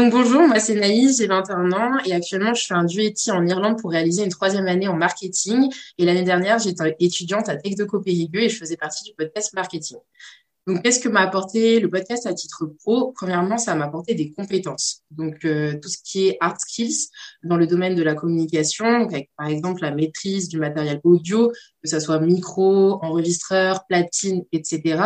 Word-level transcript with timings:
donc 0.00 0.12
bonjour, 0.12 0.48
moi 0.48 0.58
c'est 0.58 0.76
Naïs, 0.76 1.18
j'ai 1.18 1.26
21 1.26 1.72
ans 1.72 1.98
et 2.06 2.14
actuellement 2.14 2.54
je 2.54 2.64
fais 2.64 2.72
un 2.72 2.84
duetti 2.84 3.30
en 3.30 3.46
Irlande 3.46 3.78
pour 3.78 3.90
réaliser 3.90 4.24
une 4.24 4.30
troisième 4.30 4.66
année 4.66 4.88
en 4.88 4.96
marketing. 4.96 5.70
Et 5.98 6.06
l'année 6.06 6.22
dernière, 6.22 6.58
j'étais 6.58 6.96
étudiante 7.00 7.50
à 7.50 7.56
Tech 7.56 7.74
de 7.74 7.84
Périgueux 7.84 8.44
et 8.44 8.48
je 8.48 8.56
faisais 8.56 8.78
partie 8.78 9.04
du 9.04 9.12
podcast 9.14 9.52
marketing. 9.52 9.98
Donc, 10.66 10.82
qu'est-ce 10.82 11.00
que 11.00 11.08
m'a 11.08 11.20
apporté 11.20 11.80
le 11.80 11.90
podcast 11.90 12.26
à 12.26 12.34
titre 12.34 12.66
pro? 12.78 13.12
Premièrement, 13.16 13.58
ça 13.58 13.74
m'a 13.74 13.86
apporté 13.86 14.14
des 14.14 14.30
compétences. 14.30 15.02
Donc, 15.10 15.44
euh, 15.44 15.74
tout 15.82 15.88
ce 15.88 15.96
qui 16.04 16.28
est 16.28 16.36
hard 16.40 16.60
skills 16.60 17.08
dans 17.42 17.56
le 17.56 17.66
domaine 17.66 17.94
de 17.94 18.02
la 18.02 18.14
communication, 18.14 19.00
donc 19.00 19.12
avec 19.12 19.30
par 19.36 19.48
exemple 19.48 19.82
la 19.82 19.90
maîtrise 19.90 20.48
du 20.48 20.58
matériel 20.58 21.00
audio, 21.02 21.50
que 21.82 21.88
ça 21.88 21.98
soit 21.98 22.20
micro, 22.20 23.02
enregistreur, 23.02 23.86
platine, 23.88 24.44
etc. 24.52 25.02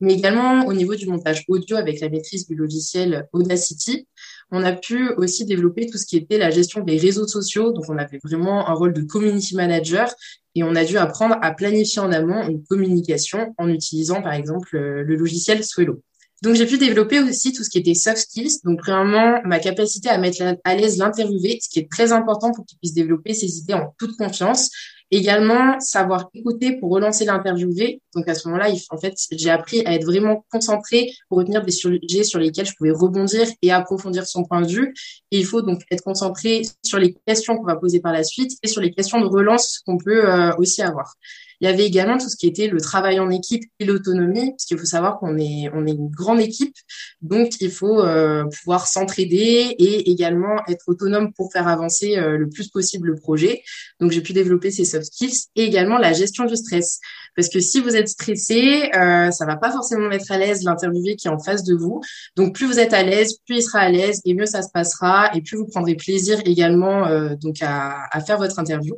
Mais 0.00 0.14
également 0.14 0.66
au 0.66 0.72
niveau 0.72 0.94
du 0.94 1.06
montage 1.06 1.44
audio 1.48 1.76
avec 1.76 2.00
la 2.00 2.08
maîtrise 2.08 2.46
du 2.46 2.54
logiciel 2.54 3.28
Audacity. 3.32 4.08
On 4.52 4.62
a 4.62 4.72
pu 4.72 5.10
aussi 5.16 5.44
développer 5.44 5.86
tout 5.86 5.98
ce 5.98 6.06
qui 6.06 6.16
était 6.16 6.38
la 6.38 6.50
gestion 6.50 6.82
des 6.82 6.98
réseaux 6.98 7.26
sociaux. 7.26 7.72
Donc, 7.72 7.84
on 7.88 7.98
avait 7.98 8.20
vraiment 8.22 8.68
un 8.68 8.72
rôle 8.74 8.92
de 8.92 9.02
community 9.02 9.56
manager 9.56 10.12
et 10.54 10.62
on 10.62 10.74
a 10.76 10.84
dû 10.84 10.98
apprendre 10.98 11.36
à 11.42 11.52
planifier 11.52 12.00
en 12.00 12.12
amont 12.12 12.46
une 12.48 12.64
communication 12.64 13.54
en 13.58 13.68
utilisant, 13.68 14.22
par 14.22 14.32
exemple, 14.32 14.76
euh, 14.76 15.02
le 15.02 15.16
logiciel 15.16 15.64
Swello. 15.64 16.02
Donc, 16.42 16.54
j'ai 16.54 16.66
pu 16.66 16.78
développer 16.78 17.18
aussi 17.20 17.52
tout 17.52 17.64
ce 17.64 17.70
qui 17.70 17.78
était 17.78 17.94
soft 17.94 18.18
skills. 18.18 18.60
Donc, 18.62 18.80
premièrement, 18.80 19.40
ma 19.44 19.58
capacité 19.58 20.08
à 20.10 20.18
mettre 20.18 20.42
à 20.64 20.74
l'aise 20.76 20.98
l'interviewé, 20.98 21.58
ce 21.60 21.68
qui 21.68 21.80
est 21.80 21.90
très 21.90 22.12
important 22.12 22.52
pour 22.52 22.64
qu'il 22.66 22.78
puisse 22.78 22.94
développer 22.94 23.34
ses 23.34 23.58
idées 23.58 23.74
en 23.74 23.94
toute 23.98 24.16
confiance. 24.16 24.70
Également, 25.12 25.78
savoir 25.78 26.28
écouter 26.34 26.78
pour 26.78 26.90
relancer 26.90 27.24
l'interviewé. 27.24 28.02
Donc 28.14 28.26
à 28.28 28.34
ce 28.34 28.48
moment-là, 28.48 28.70
en 28.90 28.98
fait, 28.98 29.14
j'ai 29.30 29.50
appris 29.50 29.86
à 29.86 29.94
être 29.94 30.04
vraiment 30.04 30.44
concentré 30.50 31.12
pour 31.28 31.38
retenir 31.38 31.64
des 31.64 31.70
sujets 31.70 32.24
sur 32.24 32.40
lesquels 32.40 32.66
je 32.66 32.74
pouvais 32.76 32.90
rebondir 32.90 33.46
et 33.62 33.70
approfondir 33.70 34.26
son 34.26 34.44
point 34.44 34.62
de 34.62 34.66
vue. 34.66 34.94
Il 35.30 35.44
faut 35.44 35.62
donc 35.62 35.82
être 35.92 36.02
concentré 36.02 36.62
sur 36.82 36.98
les 36.98 37.14
questions 37.26 37.56
qu'on 37.56 37.64
va 37.64 37.76
poser 37.76 38.00
par 38.00 38.12
la 38.12 38.24
suite 38.24 38.52
et 38.64 38.68
sur 38.68 38.80
les 38.80 38.90
questions 38.90 39.20
de 39.20 39.26
relance 39.26 39.80
qu'on 39.86 39.96
peut 39.96 40.28
euh, 40.28 40.52
aussi 40.56 40.82
avoir. 40.82 41.14
Il 41.60 41.68
y 41.68 41.68
avait 41.68 41.86
également 41.86 42.18
tout 42.18 42.28
ce 42.28 42.36
qui 42.36 42.46
était 42.46 42.68
le 42.68 42.80
travail 42.80 43.18
en 43.18 43.30
équipe 43.30 43.64
et 43.78 43.84
l'autonomie, 43.84 44.50
parce 44.50 44.64
qu'il 44.64 44.78
faut 44.78 44.84
savoir 44.84 45.18
qu'on 45.18 45.38
est, 45.38 45.70
on 45.72 45.86
est 45.86 45.92
une 45.92 46.10
grande 46.10 46.40
équipe, 46.40 46.74
donc 47.22 47.60
il 47.60 47.70
faut 47.70 48.00
euh, 48.00 48.44
pouvoir 48.44 48.86
s'entraider 48.86 49.74
et 49.78 50.10
également 50.10 50.56
être 50.68 50.84
autonome 50.88 51.32
pour 51.32 51.52
faire 51.52 51.68
avancer 51.68 52.16
euh, 52.16 52.36
le 52.36 52.48
plus 52.48 52.68
possible 52.68 53.08
le 53.08 53.14
projet. 53.14 53.62
Donc 54.00 54.10
j'ai 54.10 54.20
pu 54.20 54.32
développer 54.32 54.70
ces 54.70 54.84
soft 54.84 55.06
skills 55.06 55.46
et 55.56 55.64
également 55.64 55.98
la 55.98 56.12
gestion 56.12 56.44
du 56.44 56.56
stress, 56.56 57.00
parce 57.34 57.48
que 57.48 57.60
si 57.60 57.80
vous 57.80 57.96
êtes 57.96 58.08
stressé, 58.08 58.90
euh, 58.94 59.30
ça 59.30 59.46
va 59.46 59.56
pas 59.56 59.72
forcément 59.72 60.08
mettre 60.08 60.30
à 60.32 60.38
l'aise 60.38 60.62
l'interviewé 60.62 61.16
qui 61.16 61.28
est 61.28 61.30
en 61.30 61.38
face 61.38 61.64
de 61.64 61.74
vous. 61.74 62.00
Donc 62.36 62.54
plus 62.54 62.66
vous 62.66 62.78
êtes 62.78 62.92
à 62.92 63.02
l'aise, 63.02 63.38
plus 63.46 63.56
il 63.56 63.62
sera 63.62 63.80
à 63.80 63.88
l'aise 63.88 64.20
et 64.24 64.34
mieux 64.34 64.46
ça 64.46 64.62
se 64.62 64.68
passera 64.72 65.30
et 65.34 65.40
plus 65.40 65.56
vous 65.56 65.66
prendrez 65.66 65.94
plaisir 65.94 66.40
également 66.44 67.06
euh, 67.06 67.34
donc 67.36 67.56
à, 67.62 68.06
à 68.10 68.20
faire 68.20 68.38
votre 68.38 68.58
interview. 68.58 68.94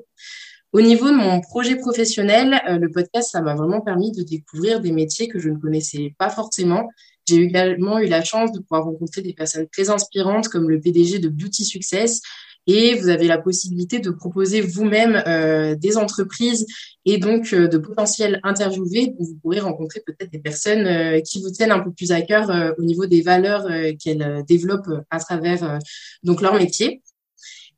Au 0.72 0.83
niveau 0.83 1.08
de 1.08 1.14
mon 1.14 1.41
projet 1.41 1.77
professionnel, 1.77 2.61
euh, 2.69 2.78
le 2.78 2.91
podcast, 2.91 3.30
ça 3.33 3.41
m'a 3.41 3.55
vraiment 3.55 3.80
permis 3.80 4.12
de 4.12 4.22
découvrir 4.22 4.80
des 4.80 4.92
métiers 4.92 5.27
que 5.27 5.38
je 5.38 5.48
ne 5.48 5.56
connaissais 5.56 6.14
pas 6.19 6.28
forcément. 6.28 6.91
J'ai 7.27 7.36
également 7.36 7.98
eu 7.98 8.06
la 8.06 8.23
chance 8.23 8.52
de 8.52 8.58
pouvoir 8.58 8.84
rencontrer 8.84 9.23
des 9.23 9.33
personnes 9.33 9.67
très 9.73 9.89
inspirantes 9.89 10.48
comme 10.48 10.68
le 10.68 10.78
PDG 10.78 11.20
de 11.20 11.30
Beauty 11.30 11.64
Success. 11.64 12.20
Et 12.67 12.96
vous 12.96 13.08
avez 13.08 13.28
la 13.28 13.39
possibilité 13.39 13.98
de 13.98 14.11
proposer 14.11 14.61
vous-même 14.61 15.23
euh, 15.27 15.74
des 15.74 15.96
entreprises 15.96 16.67
et 17.07 17.17
donc 17.17 17.55
euh, 17.55 17.67
de 17.67 17.78
potentiels 17.78 18.39
interviewés. 18.42 19.14
Où 19.18 19.24
vous 19.24 19.39
pourrez 19.40 19.61
rencontrer 19.61 20.02
peut-être 20.05 20.30
des 20.30 20.39
personnes 20.39 21.23
qui 21.23 21.40
vous 21.40 21.48
tiennent 21.48 21.73
un 21.73 21.80
peu 21.80 21.92
plus 21.92 22.12
à 22.12 22.20
cœur 22.20 22.74
au 22.77 22.83
niveau 22.83 23.07
des 23.07 23.23
valeurs 23.23 23.67
qu'elles 23.98 24.45
développent 24.46 25.02
à 25.08 25.18
travers 25.18 25.78
donc 26.23 26.42
leur 26.42 26.52
métier. 26.52 27.01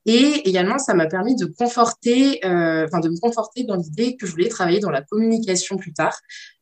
Et 0.06 0.48
également, 0.48 0.78
ça 0.78 0.94
m'a 0.94 1.06
permis 1.06 1.36
de 1.36 1.46
conforter, 1.46 2.44
euh, 2.44 2.86
enfin 2.86 3.00
de 3.00 3.10
me 3.10 3.20
conforter 3.20 3.64
dans 3.64 3.76
l'idée 3.76 4.16
que 4.16 4.26
je 4.26 4.32
voulais 4.32 4.48
travailler 4.48 4.80
dans 4.80 4.90
la 4.90 5.02
communication 5.02 5.76
plus 5.76 5.92
tard. 5.92 6.18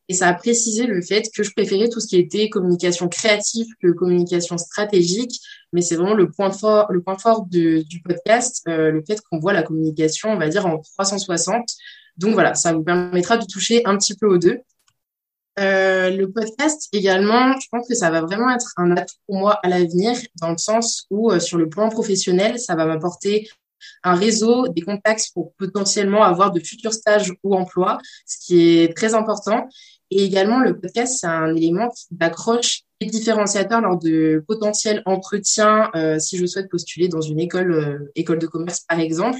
Et 0.09 0.13
ça 0.13 0.27
a 0.27 0.33
précisé 0.33 0.87
le 0.87 1.01
fait 1.01 1.29
que 1.35 1.43
je 1.43 1.51
préférais 1.51 1.87
tout 1.87 1.99
ce 1.99 2.07
qui 2.07 2.17
était 2.17 2.49
communication 2.49 3.07
créative 3.07 3.67
que 3.81 3.91
communication 3.91 4.57
stratégique. 4.57 5.39
Mais 5.71 5.81
c'est 5.81 5.95
vraiment 5.95 6.15
le 6.15 6.31
point 6.31 6.51
fort, 6.51 6.91
le 6.91 7.01
point 7.01 7.17
fort 7.17 7.45
du 7.45 7.85
podcast, 8.03 8.63
euh, 8.67 8.91
le 8.91 9.03
fait 9.05 9.21
qu'on 9.21 9.39
voit 9.39 9.53
la 9.53 9.63
communication, 9.63 10.31
on 10.31 10.37
va 10.37 10.49
dire, 10.49 10.65
en 10.65 10.79
360. 10.79 11.63
Donc 12.17 12.33
voilà, 12.33 12.55
ça 12.55 12.73
vous 12.73 12.83
permettra 12.83 13.37
de 13.37 13.45
toucher 13.45 13.85
un 13.85 13.97
petit 13.97 14.15
peu 14.15 14.27
aux 14.27 14.39
deux. 14.39 14.59
Euh, 15.59 16.09
le 16.09 16.31
podcast 16.31 16.87
également, 16.93 17.53
je 17.59 17.67
pense 17.69 17.87
que 17.87 17.95
ça 17.95 18.09
va 18.09 18.21
vraiment 18.21 18.49
être 18.49 18.71
un 18.77 18.95
atout 18.95 19.15
pour 19.27 19.37
moi 19.37 19.59
à 19.63 19.67
l'avenir, 19.67 20.17
dans 20.39 20.51
le 20.51 20.57
sens 20.57 21.05
où 21.09 21.31
euh, 21.31 21.39
sur 21.39 21.57
le 21.57 21.67
plan 21.67 21.89
professionnel, 21.89 22.59
ça 22.59 22.75
va 22.75 22.85
m'apporter 22.85 23.49
un 24.03 24.15
réseau, 24.15 24.67
des 24.69 24.81
contacts 24.81 25.31
pour 25.33 25.53
potentiellement 25.55 26.23
avoir 26.23 26.51
de 26.51 26.59
futurs 26.59 26.93
stages 26.93 27.33
ou 27.43 27.55
emplois, 27.55 27.97
ce 28.25 28.45
qui 28.45 28.79
est 28.79 28.95
très 28.95 29.13
important. 29.15 29.67
Et 30.11 30.23
également, 30.23 30.59
le 30.59 30.79
podcast, 30.79 31.17
c'est 31.19 31.27
un 31.27 31.53
élément 31.55 31.89
qui 31.89 32.07
accroche 32.19 32.81
et 33.01 33.05
différenciateur 33.05 33.81
lors 33.81 33.97
de 33.99 34.43
potentiels 34.47 35.01
entretiens 35.05 35.89
euh, 35.95 36.19
si 36.19 36.37
je 36.37 36.45
souhaite 36.45 36.69
postuler 36.69 37.07
dans 37.07 37.21
une 37.21 37.39
école 37.39 38.11
de 38.15 38.47
commerce 38.47 38.81
par 38.87 38.99
exemple. 38.99 39.39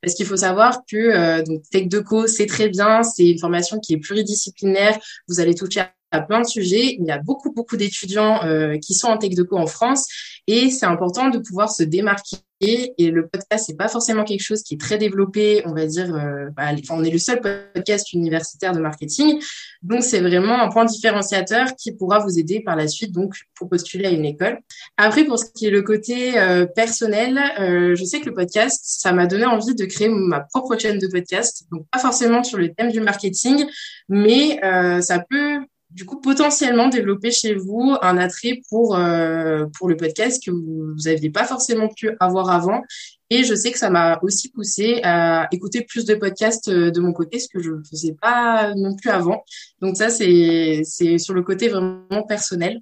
Parce 0.00 0.14
qu'il 0.14 0.26
faut 0.26 0.36
savoir 0.36 0.82
que 0.90 0.96
euh, 0.96 1.42
donc 1.42 1.62
Tech 1.70 1.88
Deco, 1.88 2.26
c'est 2.26 2.46
très 2.46 2.68
bien, 2.68 3.02
c'est 3.02 3.28
une 3.28 3.38
formation 3.38 3.78
qui 3.80 3.94
est 3.94 3.98
pluridisciplinaire. 3.98 4.98
Vous 5.28 5.40
allez 5.40 5.54
toucher 5.54 5.82
à 6.10 6.20
plein 6.20 6.40
de 6.40 6.46
sujets. 6.46 6.96
Il 6.98 7.04
y 7.06 7.10
a 7.10 7.18
beaucoup, 7.18 7.52
beaucoup 7.52 7.76
d'étudiants 7.76 8.42
euh, 8.44 8.78
qui 8.78 8.94
sont 8.94 9.08
en 9.08 9.18
Tech 9.18 9.30
Deco 9.30 9.56
en 9.56 9.66
France 9.66 10.06
et 10.46 10.70
c'est 10.70 10.86
important 10.86 11.28
de 11.28 11.38
pouvoir 11.38 11.70
se 11.70 11.82
démarquer 11.82 12.38
et 12.60 13.10
le 13.10 13.28
podcast 13.28 13.66
c'est 13.66 13.76
pas 13.76 13.88
forcément 13.88 14.24
quelque 14.24 14.42
chose 14.42 14.62
qui 14.62 14.74
est 14.74 14.78
très 14.78 14.98
développé 14.98 15.62
on 15.64 15.74
va 15.74 15.86
dire 15.86 16.12
euh, 16.14 16.50
bah, 16.56 16.70
on 16.90 17.04
est 17.04 17.10
le 17.10 17.18
seul 17.18 17.40
podcast 17.40 18.12
universitaire 18.12 18.72
de 18.72 18.80
marketing. 18.80 19.40
Donc 19.82 20.02
c'est 20.02 20.20
vraiment 20.20 20.60
un 20.60 20.68
point 20.68 20.84
différenciateur 20.84 21.76
qui 21.76 21.92
pourra 21.92 22.18
vous 22.18 22.38
aider 22.38 22.60
par 22.60 22.74
la 22.74 22.88
suite 22.88 23.12
donc 23.12 23.34
pour 23.54 23.68
postuler 23.68 24.06
à 24.06 24.10
une 24.10 24.24
école. 24.24 24.58
Après 24.96 25.24
pour 25.24 25.38
ce 25.38 25.44
qui 25.54 25.66
est 25.66 25.70
le 25.70 25.82
côté 25.82 26.38
euh, 26.38 26.66
personnel 26.66 27.38
euh, 27.60 27.94
je 27.94 28.04
sais 28.04 28.20
que 28.20 28.26
le 28.26 28.34
podcast 28.34 28.80
ça 28.82 29.12
m'a 29.12 29.26
donné 29.26 29.44
envie 29.44 29.74
de 29.74 29.84
créer 29.84 30.08
ma 30.08 30.40
propre 30.40 30.76
chaîne 30.76 30.98
de 30.98 31.06
podcast. 31.06 31.64
Donc 31.70 31.86
pas 31.92 32.00
forcément 32.00 32.42
sur 32.42 32.58
le 32.58 32.72
thème 32.72 32.90
du 32.90 33.00
marketing 33.00 33.66
mais 34.08 34.58
ça 35.00 35.24
peut 35.30 35.60
du 35.90 36.04
coup 36.04 36.20
potentiellement 36.20 36.88
développer 36.88 37.30
chez 37.30 37.54
vous 37.54 37.96
un 38.02 38.18
attrait 38.18 38.60
pour 38.68 38.96
euh, 38.96 39.64
pour 39.78 39.88
le 39.88 39.96
podcast 39.96 40.42
que 40.44 40.50
vous 40.50 40.94
n'aviez 41.04 41.30
pas 41.30 41.44
forcément 41.44 41.88
pu 41.88 42.10
avoir 42.20 42.50
avant. 42.50 42.82
Et 43.30 43.44
je 43.44 43.54
sais 43.54 43.72
que 43.72 43.78
ça 43.78 43.90
m'a 43.90 44.18
aussi 44.22 44.50
poussé 44.50 45.00
à 45.02 45.48
écouter 45.52 45.82
plus 45.82 46.04
de 46.04 46.14
podcasts 46.14 46.68
euh, 46.68 46.90
de 46.90 47.00
mon 47.00 47.12
côté 47.12 47.38
ce 47.38 47.48
que 47.48 47.62
je 47.62 47.72
ne 47.72 47.82
faisais 47.84 48.14
pas 48.20 48.74
non 48.74 48.96
plus 48.96 49.10
avant. 49.10 49.44
Donc 49.80 49.96
ça 49.96 50.10
c'est 50.10 50.82
c'est 50.84 51.18
sur 51.18 51.34
le 51.34 51.42
côté 51.42 51.68
vraiment 51.68 52.22
personnel. 52.26 52.80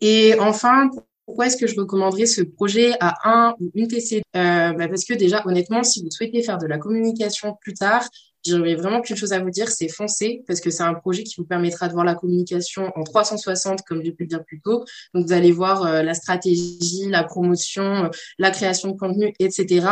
Et 0.00 0.34
enfin 0.40 0.90
pourquoi 1.28 1.46
est-ce 1.46 1.58
que 1.58 1.66
je 1.66 1.78
recommanderais 1.78 2.24
ce 2.24 2.40
projet 2.40 2.94
à 3.00 3.14
un 3.28 3.54
ou 3.60 3.70
une 3.74 3.86
TC 3.86 4.22
euh, 4.34 4.72
bah 4.72 4.88
Parce 4.88 5.04
que 5.04 5.12
déjà, 5.12 5.42
honnêtement, 5.44 5.82
si 5.82 6.02
vous 6.02 6.10
souhaitez 6.10 6.42
faire 6.42 6.56
de 6.56 6.66
la 6.66 6.78
communication 6.78 7.54
plus 7.60 7.74
tard, 7.74 8.08
J'aurais 8.48 8.74
vraiment 8.74 9.00
qu'une 9.00 9.16
chose 9.16 9.32
à 9.32 9.40
vous 9.40 9.50
dire, 9.50 9.68
c'est 9.68 9.88
foncer, 9.88 10.42
parce 10.46 10.60
que 10.60 10.70
c'est 10.70 10.82
un 10.82 10.94
projet 10.94 11.22
qui 11.22 11.34
vous 11.38 11.44
permettra 11.44 11.88
de 11.88 11.92
voir 11.92 12.04
la 12.04 12.14
communication 12.14 12.90
en 12.96 13.02
360, 13.02 13.82
comme 13.82 14.02
j'ai 14.02 14.12
pu 14.12 14.24
le 14.24 14.28
dire 14.28 14.44
plus 14.44 14.60
tôt. 14.60 14.84
Donc, 15.14 15.26
vous 15.26 15.32
allez 15.32 15.52
voir 15.52 15.82
euh, 15.84 16.02
la 16.02 16.14
stratégie, 16.14 17.06
la 17.08 17.24
promotion, 17.24 18.04
euh, 18.04 18.08
la 18.38 18.50
création 18.50 18.90
de 18.90 18.96
contenu, 18.96 19.34
etc. 19.38 19.86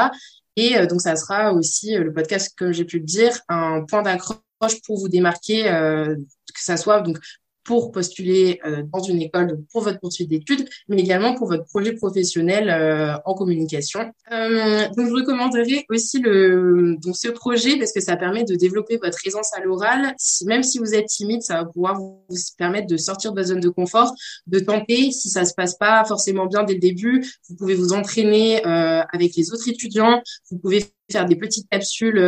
Et 0.57 0.77
euh, 0.77 0.87
donc, 0.87 1.01
ça 1.01 1.17
sera 1.17 1.53
aussi 1.53 1.95
le 1.95 2.13
podcast, 2.13 2.55
comme 2.57 2.73
j'ai 2.73 2.85
pu 2.85 2.99
le 2.99 3.05
dire, 3.05 3.39
un 3.49 3.85
point 3.85 4.03
d'accroche 4.03 4.41
pour 4.87 4.99
vous 4.99 5.09
démarquer, 5.09 5.65
que 5.65 6.63
ça 6.63 6.79
soit 6.79 7.03
donc 7.03 7.19
pour 7.67 7.91
postuler 7.91 8.61
euh, 8.65 8.83
dans 8.93 9.01
une 9.01 9.21
école 9.21 9.61
pour 9.73 9.83
votre 9.83 9.99
poursuite 9.99 10.31
d'études, 10.31 10.69
mais 10.89 10.99
également 10.99 11.35
pour 11.35 11.49
votre 11.49 11.65
projet 11.65 11.93
professionnel 11.93 12.71
euh, 12.71 13.17
en 13.25 13.35
communication. 13.35 14.13
Euh, 14.33 14.89
donc, 14.97 15.09
je 15.09 15.13
recommanderais 15.13 15.85
aussi 15.91 16.21
le, 16.21 16.97
donc 16.99 17.17
ce 17.17 17.29
projet 17.29 17.77
parce 17.77 17.93
que 17.93 18.01
ça 18.01 18.17
permet 18.17 18.45
de 18.45 18.55
développer 18.55 18.99
votre 19.03 19.19
aisance 19.27 19.53
à 19.55 19.61
l'oral. 19.61 20.15
Même 20.47 20.63
si 20.63 20.79
vous 20.79 20.95
êtes 20.95 21.07
timide, 21.07 21.43
ça 21.43 21.55
va 21.55 21.65
pouvoir 21.65 21.99
vous 21.99 22.23
permettre 22.57 22.87
de 22.87 22.97
sortir 22.97 23.33
de 23.33 23.37
votre 23.41 23.49
zone 23.49 23.61
de 23.61 23.69
confort, 23.69 24.15
de 24.47 24.61
tenter. 24.61 25.11
Si 25.11 25.29
ça 25.29 25.45
se 25.45 25.55
passe 25.55 25.77
pas 25.77 26.05
forcément 26.05 26.47
bien 26.47 26.63
dès 26.63 26.75
le 26.75 26.81
début, 26.81 27.25
vous 27.49 27.57
pouvez 27.57 27.75
vous 27.75 27.93
entraîner 27.93 28.63
avec 28.65 29.35
les 29.37 29.53
autres 29.53 29.69
étudiants. 29.69 30.23
Vous 30.51 30.59
pouvez 30.59 30.85
faire 31.11 31.27
des 31.27 31.37
petites 31.37 31.69
capsules 31.71 32.19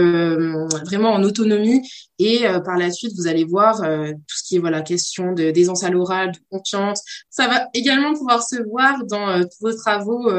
vraiment 0.86 1.12
en 1.12 1.22
autonomie 1.22 1.82
et 2.18 2.44
par 2.64 2.76
la 2.76 2.90
suite 2.90 3.12
vous 3.16 3.26
allez 3.26 3.44
voir 3.44 3.80
tout 3.80 4.36
ce 4.36 4.42
qui 4.46 4.56
est 4.56 4.58
voilà 4.60 4.82
question 4.82 5.32
de 5.32 5.50
d'aisance 5.50 5.84
à 5.84 5.90
l'oral, 5.90 6.32
de 6.32 6.38
confiance. 6.50 7.02
Ça 7.28 7.48
va 7.48 7.66
également 7.74 8.14
pouvoir 8.14 8.42
se 8.42 8.62
voir 8.62 9.04
dans 9.06 9.40
tous 9.42 9.58
vos 9.60 9.74
travaux 9.74 10.30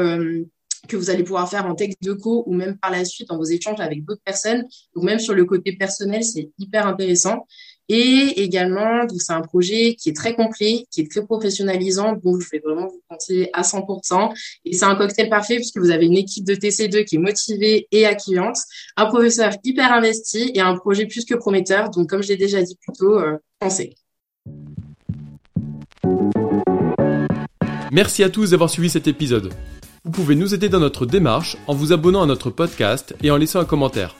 que 0.88 0.96
vous 0.96 1.10
allez 1.10 1.22
pouvoir 1.22 1.48
faire 1.48 1.66
en 1.66 1.74
texte 1.74 2.02
de 2.02 2.12
co 2.12 2.44
ou 2.46 2.54
même 2.54 2.76
par 2.78 2.90
la 2.90 3.04
suite 3.04 3.28
dans 3.28 3.36
vos 3.36 3.44
échanges 3.44 3.80
avec 3.80 4.04
d'autres 4.04 4.22
personnes. 4.24 4.66
Donc 4.94 5.04
même 5.04 5.18
sur 5.18 5.34
le 5.34 5.44
côté 5.44 5.76
personnel, 5.76 6.24
c'est 6.24 6.50
hyper 6.58 6.86
intéressant. 6.86 7.46
Et 7.92 8.40
également, 8.44 9.04
donc 9.04 9.20
c'est 9.20 9.32
un 9.32 9.40
projet 9.40 9.96
qui 9.96 10.10
est 10.10 10.12
très 10.12 10.36
complet, 10.36 10.84
qui 10.92 11.00
est 11.00 11.10
très 11.10 11.24
professionnalisant, 11.24 12.12
donc 12.22 12.40
je 12.40 12.48
vais 12.48 12.60
vraiment 12.64 12.86
vous 12.86 13.02
conseiller 13.08 13.50
à 13.52 13.62
100%. 13.62 14.32
Et 14.64 14.74
c'est 14.74 14.84
un 14.84 14.94
cocktail 14.94 15.28
parfait 15.28 15.56
puisque 15.56 15.78
vous 15.78 15.90
avez 15.90 16.06
une 16.06 16.16
équipe 16.16 16.44
de 16.44 16.54
TC2 16.54 17.04
qui 17.04 17.16
est 17.16 17.18
motivée 17.18 17.88
et 17.90 18.06
accueillante, 18.06 18.58
un 18.96 19.06
professeur 19.06 19.50
hyper 19.64 19.92
investi 19.92 20.52
et 20.54 20.60
un 20.60 20.76
projet 20.76 21.06
plus 21.06 21.24
que 21.24 21.34
prometteur. 21.34 21.90
Donc 21.90 22.08
comme 22.08 22.22
je 22.22 22.28
l'ai 22.28 22.36
déjà 22.36 22.62
dit 22.62 22.76
plus 22.80 22.92
tôt, 22.96 23.18
euh, 23.18 23.38
pensez. 23.58 23.96
Merci 27.90 28.22
à 28.22 28.30
tous 28.30 28.52
d'avoir 28.52 28.70
suivi 28.70 28.88
cet 28.88 29.08
épisode. 29.08 29.52
Vous 30.04 30.12
pouvez 30.12 30.36
nous 30.36 30.54
aider 30.54 30.68
dans 30.68 30.78
notre 30.78 31.06
démarche 31.06 31.56
en 31.66 31.74
vous 31.74 31.92
abonnant 31.92 32.22
à 32.22 32.26
notre 32.26 32.50
podcast 32.50 33.16
et 33.20 33.32
en 33.32 33.36
laissant 33.36 33.58
un 33.58 33.64
commentaire. 33.64 34.19